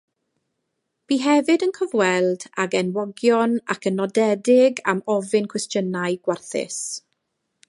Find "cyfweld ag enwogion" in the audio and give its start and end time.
1.79-3.55